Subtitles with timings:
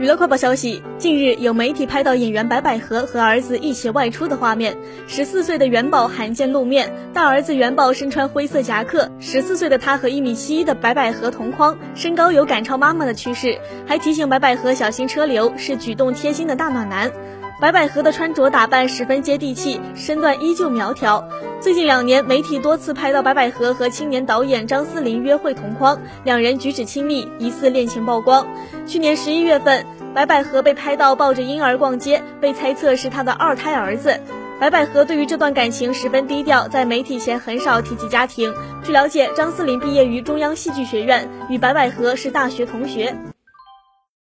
[0.00, 4.74] 娱乐快报消息，近日有媒体拍到演员白百合和儿子一起外出的画面。
[5.06, 17.12] 十四岁的元宝罕见露面，大儿子元宝身穿灰色夹克，十四岁的他和一米七一的白百合同框，身高有赶超妈妈的趋势，还提醒白百合小心车流，是举动贴心的大暖男。
[17.60, 21.28] 白百合的穿着打扮十分接地气，身段依旧苗条。
[21.60, 28.46] 最近两年，媒体多次拍到白百合和青年导演张思霖约会同框，两人举止亲密，疑似恋情曝光。
[28.86, 29.84] 去年十一月份，
[30.14, 34.18] 白百合被拍到抱着婴儿逛街，被猜测是她的二胎儿子。
[34.58, 38.54] 白百合对于这段感情十分低调，在媒体前很少提及家庭。
[38.82, 43.14] 据了解，张思霖毕业于中央戏剧学院，与白百合是大学同学。